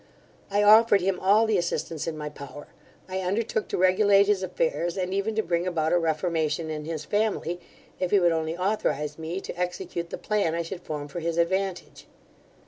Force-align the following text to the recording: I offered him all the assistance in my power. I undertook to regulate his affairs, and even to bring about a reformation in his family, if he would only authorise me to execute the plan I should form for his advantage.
I 0.49 0.63
offered 0.63 1.01
him 1.01 1.19
all 1.19 1.45
the 1.45 1.59
assistance 1.59 2.07
in 2.07 2.17
my 2.17 2.27
power. 2.27 2.65
I 3.07 3.19
undertook 3.21 3.67
to 3.67 3.77
regulate 3.77 4.25
his 4.25 4.41
affairs, 4.41 4.97
and 4.97 5.13
even 5.13 5.35
to 5.35 5.43
bring 5.43 5.67
about 5.67 5.93
a 5.93 5.99
reformation 5.99 6.71
in 6.71 6.85
his 6.85 7.05
family, 7.05 7.59
if 7.99 8.09
he 8.09 8.19
would 8.19 8.31
only 8.31 8.57
authorise 8.57 9.19
me 9.19 9.39
to 9.41 9.55
execute 9.55 10.09
the 10.09 10.17
plan 10.17 10.55
I 10.55 10.63
should 10.63 10.81
form 10.81 11.07
for 11.07 11.19
his 11.19 11.37
advantage. 11.37 12.07